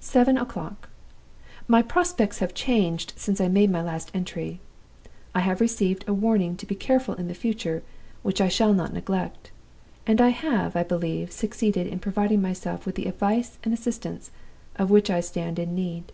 [0.00, 0.88] "Seven o'clock.
[1.68, 4.60] My prospects have changed again since I made my last entry.
[5.34, 7.82] I have received a warning to be careful in the future
[8.22, 9.50] which I shall not neglect;
[10.06, 14.30] and I have (I believe) succeeded in providing myself with the advice and assistance
[14.76, 16.12] of which I stand in need.